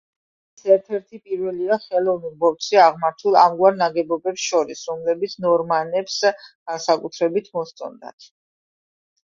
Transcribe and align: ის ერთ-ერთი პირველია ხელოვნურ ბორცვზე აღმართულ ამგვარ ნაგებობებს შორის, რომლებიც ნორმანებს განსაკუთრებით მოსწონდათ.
ის 0.59 0.63
ერთ-ერთი 0.75 1.19
პირველია 1.25 1.77
ხელოვნურ 1.83 2.33
ბორცვზე 2.45 2.79
აღმართულ 2.85 3.37
ამგვარ 3.43 3.77
ნაგებობებს 3.83 4.49
შორის, 4.53 4.83
რომლებიც 4.95 5.37
ნორმანებს 5.47 6.19
განსაკუთრებით 6.43 7.55
მოსწონდათ. 7.61 8.33